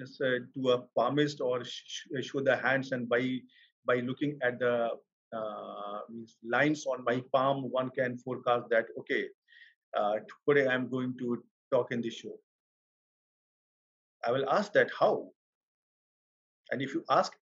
um, 0.00 0.48
to 0.54 0.70
a 0.70 0.78
palmist 0.96 1.40
or 1.40 1.64
sh- 1.64 2.06
show 2.20 2.40
the 2.40 2.56
hands 2.56 2.92
and 2.92 3.08
by 3.08 3.38
by 3.86 3.96
looking 3.96 4.38
at 4.42 4.58
the 4.58 4.90
uh, 5.32 6.00
lines 6.44 6.86
on 6.86 7.04
my 7.04 7.22
palm 7.32 7.70
one 7.70 7.90
can 7.90 8.16
forecast 8.18 8.68
that 8.70 8.86
okay 8.98 9.26
uh, 9.96 10.14
today 10.48 10.66
i'm 10.66 10.88
going 10.88 11.14
to 11.18 11.42
talk 11.72 11.90
in 11.90 12.02
the 12.02 12.10
show. 12.10 12.34
I 14.24 14.30
will 14.30 14.48
ask 14.48 14.72
that 14.74 14.90
how? 14.98 15.30
And 16.70 16.80
if 16.80 16.94
you 16.94 17.04
ask 17.10 17.32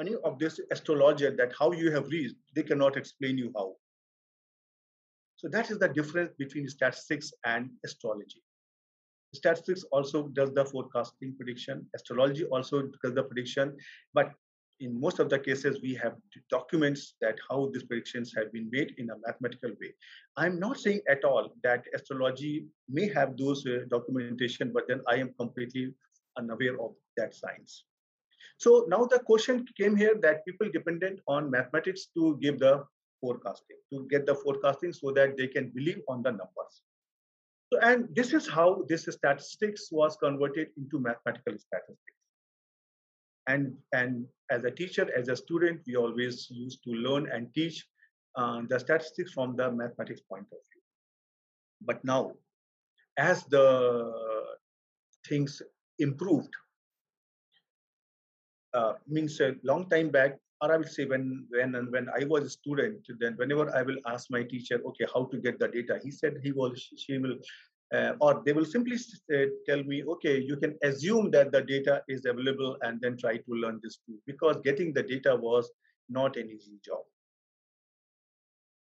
any 0.00 0.14
of 0.24 0.38
this 0.38 0.60
astrologer 0.70 1.30
that 1.36 1.52
how 1.58 1.72
you 1.72 1.90
have 1.92 2.08
reached 2.08 2.36
they 2.54 2.62
cannot 2.62 2.96
explain 2.96 3.38
you 3.38 3.52
how. 3.56 3.74
So 5.36 5.48
that 5.48 5.70
is 5.70 5.78
the 5.78 5.88
difference 5.88 6.32
between 6.38 6.68
statistics 6.68 7.32
and 7.44 7.70
astrology 7.84 8.42
statistics 9.34 9.84
also 9.92 10.28
does 10.28 10.52
the 10.52 10.64
forecasting 10.64 11.34
prediction. 11.36 11.86
Astrology 11.94 12.44
also 12.44 12.82
does 13.02 13.14
the 13.14 13.22
prediction. 13.22 13.76
But 14.14 14.32
in 14.80 15.00
most 15.00 15.18
of 15.18 15.28
the 15.28 15.38
cases 15.38 15.80
we 15.82 15.94
have 15.94 16.14
documents 16.50 17.14
that 17.20 17.36
how 17.50 17.68
these 17.72 17.82
predictions 17.82 18.32
have 18.36 18.52
been 18.52 18.68
made 18.70 18.94
in 18.98 19.10
a 19.10 19.14
mathematical 19.26 19.70
way. 19.80 19.92
I'm 20.36 20.58
not 20.58 20.78
saying 20.78 21.00
at 21.08 21.24
all 21.24 21.52
that 21.62 21.84
astrology 21.94 22.66
may 22.88 23.08
have 23.12 23.36
those 23.36 23.66
uh, 23.66 23.80
documentation 23.90 24.72
but 24.72 24.84
then 24.88 25.00
i 25.08 25.16
am 25.16 25.34
completely 25.38 25.94
unaware 26.36 26.80
of 26.80 26.94
that 27.16 27.34
science. 27.34 27.84
So 28.58 28.86
now 28.88 29.04
the 29.04 29.18
question 29.18 29.66
came 29.76 29.96
here 29.96 30.14
that 30.22 30.44
people 30.44 30.68
dependent 30.72 31.20
on 31.26 31.50
mathematics 31.50 32.06
to 32.16 32.38
give 32.40 32.58
the 32.58 32.84
forecasting 33.20 33.78
to 33.92 34.06
get 34.08 34.26
the 34.26 34.34
forecasting 34.34 34.92
so 34.92 35.10
that 35.10 35.36
they 35.36 35.48
can 35.48 35.70
believe 35.70 36.00
on 36.08 36.22
the 36.22 36.30
numbers 36.30 36.82
so, 37.72 37.80
and 37.80 38.08
this 38.14 38.32
is 38.32 38.48
how 38.48 38.84
this 38.88 39.02
statistics 39.02 39.88
was 39.90 40.16
converted 40.16 40.68
into 40.76 40.98
mathematical 40.98 41.54
statistics. 41.58 42.16
And, 43.46 43.74
and 43.92 44.26
as 44.50 44.64
a 44.64 44.70
teacher, 44.70 45.08
as 45.16 45.28
a 45.28 45.36
student, 45.36 45.80
we 45.86 45.96
always 45.96 46.48
used 46.50 46.82
to 46.84 46.90
learn 46.90 47.30
and 47.30 47.52
teach 47.54 47.86
uh, 48.36 48.62
the 48.68 48.78
statistics 48.78 49.32
from 49.32 49.56
the 49.56 49.70
mathematics 49.70 50.20
point 50.20 50.44
of 50.44 50.58
view. 50.70 50.82
But 51.82 52.04
now, 52.04 52.32
as 53.18 53.44
the 53.44 54.12
things 55.26 55.60
improved, 55.98 56.54
uh, 58.74 58.94
means 59.06 59.40
a 59.40 59.56
long 59.62 59.88
time 59.88 60.10
back, 60.10 60.38
or 60.60 60.72
I 60.72 60.76
will 60.76 60.84
say 60.84 61.04
when 61.04 61.46
when 61.50 61.74
and 61.74 61.90
when 61.92 62.08
I 62.08 62.24
was 62.24 62.44
a 62.44 62.50
student, 62.50 63.06
then 63.20 63.34
whenever 63.36 63.74
I 63.74 63.82
will 63.82 63.98
ask 64.06 64.30
my 64.30 64.42
teacher, 64.42 64.80
okay, 64.86 65.06
how 65.14 65.24
to 65.26 65.38
get 65.38 65.58
the 65.58 65.68
data, 65.68 66.00
he 66.02 66.10
said 66.10 66.38
he 66.42 66.52
will 66.52 66.74
she 66.74 67.18
will, 67.18 67.36
uh, 67.94 68.12
or 68.20 68.42
they 68.44 68.52
will 68.52 68.64
simply 68.64 68.96
uh, 69.34 69.46
tell 69.66 69.82
me, 69.84 70.02
okay, 70.04 70.38
you 70.40 70.56
can 70.56 70.76
assume 70.82 71.30
that 71.30 71.52
the 71.52 71.62
data 71.62 72.02
is 72.08 72.24
available 72.26 72.76
and 72.82 73.00
then 73.00 73.16
try 73.16 73.36
to 73.36 73.52
learn 73.52 73.80
this 73.82 73.98
too, 74.06 74.18
because 74.26 74.56
getting 74.64 74.92
the 74.92 75.02
data 75.02 75.36
was 75.36 75.70
not 76.08 76.36
an 76.36 76.50
easy 76.50 76.78
job. 76.84 77.04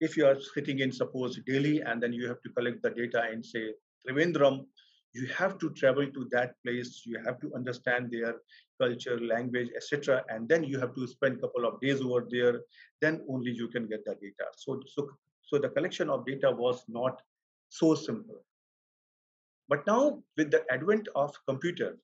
If 0.01 0.17
you 0.17 0.27
are 0.27 0.39
sitting 0.55 0.81
in 0.81 0.93
suppose 0.93 1.39
Delhi 1.47 1.81
and 1.81 2.03
then 2.03 2.13
you 2.13 2.27
have 2.29 2.43
to 2.43 2.51
collect 2.51 2.83
the 2.83 2.91
data 2.91 3.23
and 3.31 3.45
say 3.45 3.73
Trivandrum, 4.07 4.67
you 5.15 5.27
have 5.27 5.59
to 5.59 5.71
travel 5.71 6.07
to 6.07 6.27
that 6.31 6.55
place 6.65 7.03
you 7.05 7.19
have 7.25 7.39
to 7.41 7.53
understand 7.55 8.11
their 8.11 8.37
culture 8.81 9.21
language 9.21 9.69
etc 9.77 10.25
and 10.29 10.49
then 10.49 10.65
you 10.65 10.79
have 10.81 10.95
to 10.95 11.07
spend 11.07 11.37
a 11.37 11.41
couple 11.41 11.67
of 11.67 11.81
days 11.81 12.01
over 12.01 12.27
there 12.31 12.61
then 13.03 13.21
only 13.29 13.51
you 13.51 13.69
can 13.69 13.87
get 13.87 14.05
the 14.05 14.15
data. 14.15 14.47
So 14.57 14.81
so 14.87 15.11
so 15.43 15.59
the 15.59 15.69
collection 15.69 16.09
of 16.09 16.25
data 16.25 16.51
was 16.51 16.85
not 16.89 17.21
so 17.69 17.95
simple. 17.95 18.43
But 19.69 19.87
now 19.87 20.23
with 20.37 20.51
the 20.51 20.65
advent 20.71 21.09
of 21.15 21.37
computer 21.47 21.99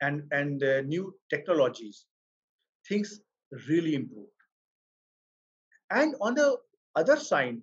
and 0.00 0.24
and 0.32 0.60
new 0.88 1.14
technologies 1.30 2.06
things 2.88 3.20
really 3.68 3.94
improved. 3.94 4.30
And 5.90 6.16
on 6.20 6.34
the 6.34 6.56
other 6.96 7.16
side 7.16 7.60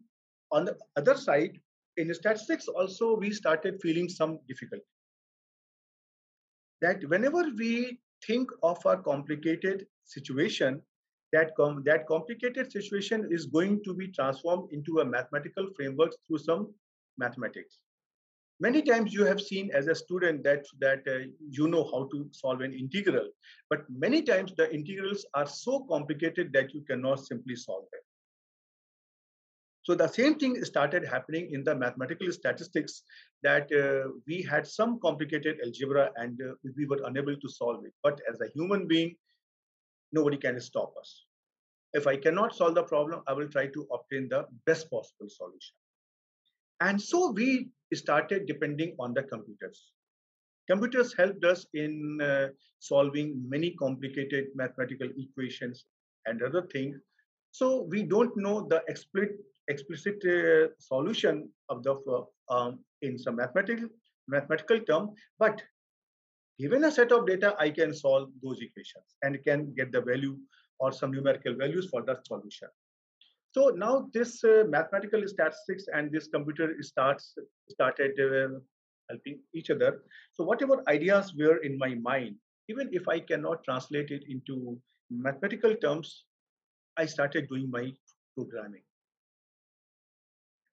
on 0.51 0.65
the 0.65 0.77
other 0.95 1.15
side 1.17 1.59
in 1.97 2.13
statistics 2.13 2.67
also 2.67 3.15
we 3.15 3.31
started 3.31 3.79
feeling 3.81 4.09
some 4.09 4.39
difficulty. 4.47 4.85
That 6.81 7.03
whenever 7.07 7.43
we 7.57 7.99
think 8.25 8.49
of 8.61 8.77
a 8.85 8.97
complicated 8.97 9.85
situation 10.05 10.81
that 11.31 11.55
com- 11.55 11.83
that 11.85 12.05
complicated 12.07 12.71
situation 12.71 13.27
is 13.31 13.47
going 13.47 13.83
to 13.83 13.93
be 13.93 14.07
transformed 14.07 14.71
into 14.71 14.99
a 14.99 15.05
mathematical 15.05 15.67
framework 15.75 16.11
through 16.27 16.37
some 16.39 16.73
mathematics. 17.17 17.79
Many 18.59 18.81
times 18.83 19.13
you 19.13 19.25
have 19.25 19.41
seen 19.41 19.71
as 19.73 19.87
a 19.87 19.95
student 19.95 20.43
that 20.43 20.65
that 20.79 21.01
uh, 21.07 21.25
you 21.49 21.67
know 21.67 21.83
how 21.91 22.07
to 22.11 22.27
solve 22.31 22.61
an 22.61 22.73
integral 22.73 23.29
but 23.69 23.81
many 23.89 24.21
times 24.21 24.53
the 24.55 24.73
integrals 24.73 25.25
are 25.33 25.47
so 25.47 25.85
complicated 25.89 26.53
that 26.53 26.73
you 26.73 26.81
cannot 26.81 27.19
simply 27.19 27.55
solve 27.55 27.85
them 27.91 28.01
so 29.83 29.95
the 29.95 30.07
same 30.07 30.35
thing 30.35 30.63
started 30.63 31.05
happening 31.05 31.49
in 31.51 31.63
the 31.63 31.75
mathematical 31.75 32.31
statistics 32.31 33.03
that 33.43 33.71
uh, 33.83 34.09
we 34.27 34.41
had 34.41 34.65
some 34.65 34.99
complicated 34.99 35.57
algebra 35.65 36.09
and 36.15 36.41
uh, 36.41 36.53
we 36.77 36.85
were 36.85 37.01
unable 37.05 37.35
to 37.35 37.49
solve 37.49 37.85
it 37.85 37.93
but 38.01 38.19
as 38.31 38.41
a 38.41 38.51
human 38.55 38.87
being 38.87 39.15
nobody 40.11 40.37
can 40.37 40.59
stop 40.59 40.93
us 40.99 41.25
if 41.93 42.07
i 42.07 42.15
cannot 42.15 42.55
solve 42.55 42.75
the 42.75 42.83
problem 42.83 43.21
i 43.27 43.33
will 43.33 43.49
try 43.49 43.67
to 43.67 43.87
obtain 43.91 44.27
the 44.29 44.45
best 44.65 44.89
possible 44.89 45.29
solution 45.29 45.75
and 46.81 47.01
so 47.01 47.31
we 47.31 47.69
started 47.93 48.45
depending 48.45 48.95
on 48.99 49.13
the 49.13 49.23
computers. 49.23 49.91
Computers 50.69 51.13
helped 51.17 51.43
us 51.45 51.65
in 51.73 52.19
uh, 52.21 52.47
solving 52.79 53.41
many 53.47 53.71
complicated 53.71 54.47
mathematical 54.55 55.09
equations 55.17 55.85
and 56.25 56.41
other 56.41 56.67
things. 56.73 56.97
So 57.51 57.83
we 57.83 58.03
don't 58.03 58.35
know 58.35 58.67
the 58.67 58.81
explicit, 58.87 59.37
explicit 59.67 60.23
uh, 60.25 60.67
solution 60.79 61.49
of 61.69 61.83
the 61.83 61.93
uh, 61.93 62.23
um, 62.53 62.79
in 63.01 63.17
some 63.17 63.35
mathematical 63.35 63.89
mathematical 64.27 64.79
term, 64.81 65.11
but 65.39 65.61
given 66.59 66.83
a 66.85 66.91
set 66.91 67.11
of 67.11 67.27
data, 67.27 67.55
I 67.59 67.69
can 67.69 67.93
solve 67.93 68.29
those 68.41 68.61
equations 68.61 69.15
and 69.21 69.43
can 69.43 69.73
get 69.75 69.91
the 69.91 70.01
value 70.01 70.37
or 70.79 70.91
some 70.91 71.11
numerical 71.11 71.55
values 71.55 71.89
for 71.89 72.03
the 72.03 72.17
solution. 72.25 72.69
So 73.51 73.69
now 73.69 74.09
this 74.13 74.43
uh, 74.43 74.63
mathematical 74.67 75.27
statistics 75.27 75.85
and 75.93 76.11
this 76.11 76.27
computer 76.27 76.75
starts 76.81 77.35
started 77.69 78.19
uh, 78.19 78.59
helping 79.09 79.39
each 79.53 79.69
other. 79.69 80.03
So 80.33 80.43
whatever 80.43 80.83
ideas 80.87 81.33
were 81.35 81.57
in 81.57 81.77
my 81.77 81.95
mind, 81.95 82.35
even 82.69 82.89
if 82.91 83.07
I 83.07 83.19
cannot 83.19 83.63
translate 83.63 84.09
it 84.09 84.23
into 84.27 84.79
mathematical 85.11 85.75
terms, 85.75 86.25
I 86.97 87.05
started 87.05 87.47
doing 87.49 87.69
my 87.69 87.91
programming. 88.35 88.81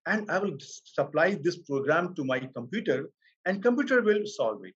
And 0.05 0.29
I 0.31 0.39
will 0.39 0.57
supply 0.59 1.35
this 1.35 1.57
program 1.57 2.15
to 2.15 2.23
my 2.23 2.39
computer 2.39 3.09
and 3.45 3.61
computer 3.61 4.01
will 4.01 4.25
solve 4.25 4.65
it. 4.65 4.75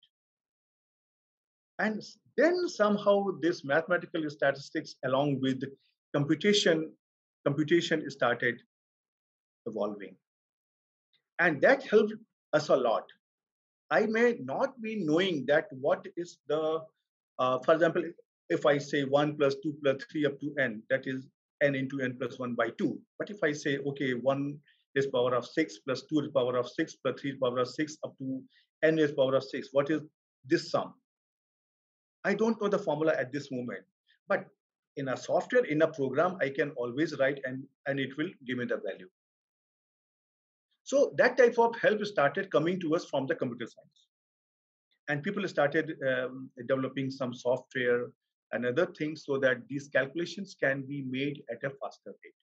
And 1.80 2.02
then 2.38 2.68
somehow 2.68 3.28
this 3.42 3.64
mathematical 3.64 4.30
statistics 4.30 4.96
along 5.04 5.42
with 5.42 5.64
computation 6.14 6.92
computation 7.46 8.10
started 8.10 8.56
evolving. 9.66 10.16
And 11.40 11.62
that 11.62 11.86
helped 11.88 12.14
us 12.54 12.70
a 12.70 12.76
lot. 12.76 13.04
I 13.92 14.08
may 14.08 14.38
not 14.42 14.82
be 14.82 14.96
knowing 14.96 15.46
that 15.48 15.68
what 15.72 16.08
is 16.18 16.38
the, 16.48 16.82
uh, 17.38 17.60
for 17.60 17.74
example, 17.76 18.04
if 18.50 18.66
I 18.66 18.78
say 18.78 19.04
1 19.04 19.38
plus 19.38 19.56
2 19.62 19.76
plus 19.84 20.04
3 20.12 20.26
up 20.26 20.40
to 20.40 20.56
n, 20.60 20.82
that 20.90 21.06
is 21.06 21.28
n 21.62 21.76
into 21.76 22.02
n 22.02 22.18
plus 22.20 22.40
1 22.40 22.56
by 22.56 22.70
2. 22.70 23.00
But 23.20 23.30
if 23.30 23.44
I 23.44 23.52
say, 23.52 23.78
okay, 23.78 24.14
1 24.14 24.60
is 24.96 25.08
power 25.08 25.36
of 25.36 25.46
6 25.46 25.80
plus 25.80 26.04
2 26.10 26.20
is 26.22 26.28
power 26.30 26.56
of 26.58 26.70
6 26.70 26.96
plus 26.96 27.22
3 27.22 27.32
is 27.32 27.38
power 27.42 27.60
of 27.60 27.68
6 27.68 27.98
up 28.04 28.18
to 28.18 28.44
n 28.84 29.00
is 29.00 29.12
power 29.12 29.36
of 29.36 29.44
6, 29.44 29.70
what 29.72 29.90
is 29.90 30.02
this 30.46 30.72
sum? 30.72 30.94
I 32.24 32.34
don't 32.34 32.60
know 32.62 32.68
the 32.68 32.80
formula 32.80 33.14
at 33.18 33.32
this 33.32 33.52
moment. 33.52 33.84
But 34.28 34.48
in 34.98 35.10
a 35.10 35.18
software, 35.18 35.66
in 35.66 35.82
a 35.82 35.88
program, 35.88 36.38
I 36.42 36.50
can 36.50 36.72
always 36.72 37.18
write 37.20 37.40
and, 37.44 37.64
and 37.86 38.00
it 38.00 38.18
will 38.18 38.30
give 38.46 38.58
me 38.58 38.66
the 38.66 38.78
value. 38.78 39.10
So 40.84 41.14
that 41.18 41.38
type 41.38 41.58
of 41.58 41.76
help 41.80 42.06
started 42.06 42.52
coming 42.52 42.80
to 42.82 42.96
us 42.96 43.06
from 43.06 43.26
the 43.26 43.36
computer 43.36 43.66
science. 43.66 44.08
And 45.08 45.24
people 45.24 45.48
started 45.48 45.96
um, 46.08 46.50
developing 46.68 47.12
some 47.12 47.34
software 47.34 48.08
and 48.52 48.66
other 48.66 48.86
things 48.86 49.24
so 49.26 49.38
that 49.40 49.68
these 49.68 49.88
calculations 49.88 50.56
can 50.60 50.84
be 50.84 51.04
made 51.04 51.44
at 51.52 51.64
a 51.64 51.72
faster 51.82 52.12
rate. 52.24 52.34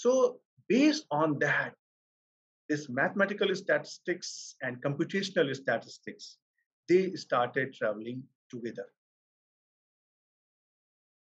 So 0.00 0.40
based 0.66 1.04
on 1.10 1.38
that, 1.40 1.74
this 2.70 2.88
mathematical 2.88 3.54
statistics 3.54 4.56
and 4.62 4.82
computational 4.82 5.54
statistics, 5.54 6.38
they 6.88 7.12
started 7.16 7.74
traveling 7.74 8.22
together. 8.50 8.86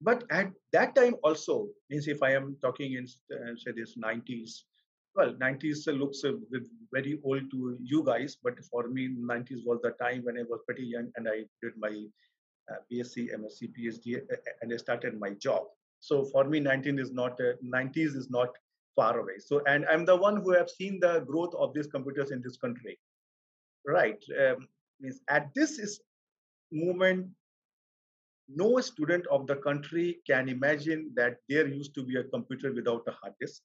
But 0.01 0.23
at 0.31 0.53
that 0.73 0.95
time 0.95 1.17
also, 1.25 1.71
means 1.91 2.07
if 2.07 2.23
I 2.23 2.35
am 2.35 2.57
talking 2.63 2.93
in 2.93 3.07
uh, 3.35 3.57
say 3.57 3.73
this 3.73 3.97
90s, 3.97 4.63
well, 5.17 5.35
90s 5.35 5.87
looks 5.99 6.23
very 6.93 7.19
old 7.25 7.51
to 7.51 7.77
you 7.83 8.05
guys, 8.05 8.37
but 8.45 8.65
for 8.71 8.87
me, 8.87 9.09
90s 9.09 9.67
was 9.67 9.81
the 9.83 9.91
time 10.01 10.23
when 10.23 10.39
I 10.39 10.45
was 10.49 10.61
pretty 10.67 10.85
young 10.85 11.11
and 11.17 11.29
I 11.29 11.47
did 11.63 11.73
my 11.77 11.95
uh, 12.71 12.79
BSc, 12.93 13.35
MSc, 13.35 13.73
PhD, 13.77 14.21
and 14.61 14.73
I 14.73 14.77
started 14.77 15.19
my 15.19 15.31
job. 15.31 15.65
So 16.03 16.25
for 16.25 16.45
me, 16.45 16.59
19 16.59 16.99
is 16.99 17.13
not 17.13 17.41
uh, 17.41 17.55
90s 17.65 18.17
is 18.17 18.29
not 18.29 18.49
far 18.97 19.21
away. 19.21 19.39
So 19.39 19.63
and 19.67 19.87
I'm 19.87 20.05
the 20.05 20.17
one 20.17 20.43
who 20.43 20.51
have 20.51 20.69
seen 20.69 20.99
the 21.01 21.21
growth 21.21 21.55
of 21.55 21.73
these 21.73 21.87
computers 21.87 22.33
in 22.33 22.43
this 22.43 22.57
country. 22.57 22.99
Right. 23.87 24.23
Um, 24.39 24.69
means 25.01 25.21
at 25.29 25.49
this 25.55 25.79
is 25.79 26.01
moment 26.73 27.29
no 28.49 28.81
student 28.81 29.27
of 29.29 29.47
the 29.47 29.57
country 29.57 30.21
can 30.27 30.49
imagine 30.49 31.13
that 31.15 31.37
there 31.49 31.69
used 31.69 31.95
to 31.95 32.03
be 32.03 32.17
a 32.17 32.25
computer 32.25 32.73
without 32.73 33.05
a 33.07 33.13
hard 33.13 33.35
disk. 33.41 33.63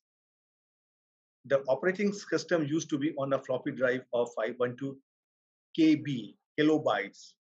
The 1.46 1.64
operating 1.68 2.14
system 2.14 2.66
used 2.66 2.90
to 2.92 3.00
be 3.00 3.14
on 3.18 3.34
a 3.34 3.40
floppy 3.40 3.72
drive 3.72 4.04
of 4.14 4.30
512 4.36 4.96
KB, 5.78 6.36
kilobytes. 6.60 7.34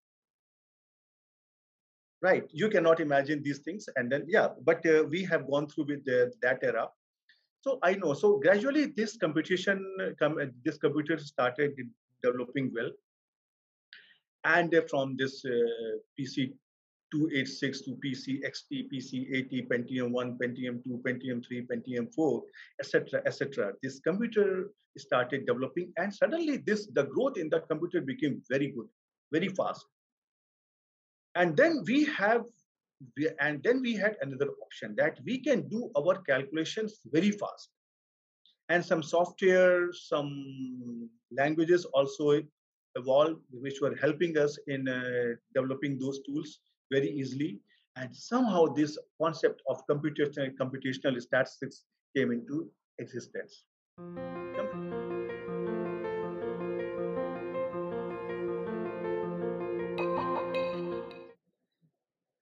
Right, 2.21 2.49
you 2.51 2.69
cannot 2.69 2.99
imagine 2.99 3.43
these 3.43 3.60
things. 3.60 3.88
And 3.95 4.12
then, 4.12 4.25
yeah, 4.27 4.47
but 4.63 4.84
uh, 4.86 5.03
we 5.03 5.23
have 5.25 5.49
gone 5.49 5.67
through 5.67 5.86
with 5.86 6.06
the, 6.06 6.34
that 6.41 6.60
era. 6.63 6.88
So 7.62 7.80
I 7.84 7.93
know. 7.93 8.13
So 8.13 8.39
gradually, 8.39 8.86
this 8.86 9.17
computation, 9.17 9.84
com 10.19 10.38
this 10.63 10.77
computer 10.77 11.17
started 11.19 11.75
developing 12.23 12.71
well. 12.73 12.89
And 14.43 14.73
from 14.89 15.17
this 15.17 15.43
uh, 15.45 15.97
PC 16.17 16.53
286 17.12 17.82
to 17.82 17.91
PC, 18.03 18.41
XT, 18.43 18.89
PC 18.91 19.34
80, 19.34 19.67
Pentium 19.71 20.12
1, 20.12 20.38
Pentium 20.38 20.84
2, 20.84 21.01
Pentium 21.06 21.45
3, 21.45 21.67
Pentium 21.67 22.13
4, 22.13 22.43
etc., 22.80 23.21
etc. 23.25 23.73
This 23.82 23.99
computer 23.99 24.71
started 24.97 25.45
developing, 25.45 25.93
and 25.97 26.13
suddenly 26.13 26.58
this 26.58 26.88
the 26.88 27.03
growth 27.03 27.38
in 27.38 27.49
that 27.49 27.67
computer 27.67 28.01
became 28.01 28.41
very 28.49 28.67
good, 28.67 28.88
very 29.32 29.49
fast. 29.49 29.86
And 31.38 31.56
then 31.56 31.84
we 31.86 32.06
have, 32.06 32.41
and 33.39 33.62
then 33.63 33.82
we 33.82 33.95
had 33.95 34.17
another 34.21 34.50
option 34.63 34.95
that 34.97 35.19
we 35.23 35.38
can 35.38 35.69
do 35.69 35.91
our 35.95 36.15
calculations 36.23 37.00
very 37.06 37.30
fast. 37.30 37.69
And 38.69 38.84
some 38.84 39.04
software, 39.04 39.93
some 39.93 41.10
languages 41.32 41.86
also 41.93 42.41
evolved, 42.95 43.39
which 43.52 43.82
were 43.82 43.95
helping 43.95 44.36
us 44.38 44.58
in 44.65 44.89
uh, 44.89 45.36
developing 45.54 46.00
those 46.00 46.19
tools 46.26 46.60
very 46.91 47.10
easily. 47.10 47.60
And 47.95 48.15
somehow 48.15 48.65
this 48.65 48.97
concept 49.21 49.62
of 49.69 49.86
computational, 49.88 50.52
computational 50.60 51.21
statistics 51.21 51.84
came 52.15 52.32
into 52.32 52.71
existence. 52.97 53.63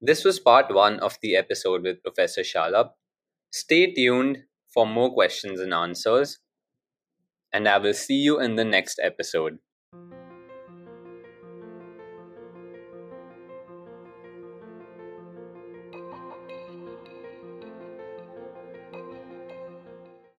This 0.05 0.23
was 0.23 0.39
part 0.39 0.71
one 0.71 0.99
of 0.99 1.17
the 1.21 1.35
episode 1.35 1.81
with 1.81 2.03
Professor 2.03 2.43
Shalabh. 2.43 2.91
Stay 3.51 3.91
tuned 3.91 4.43
for 4.73 4.85
more 4.85 5.11
questions 5.11 5.59
and 5.59 5.73
answers, 5.73 6.37
and 7.51 7.67
I 7.67 7.79
will 7.79 7.95
see 7.95 8.17
you 8.17 8.39
in 8.39 8.55
the 8.55 8.65
next 8.65 8.99
episode. 9.01 9.57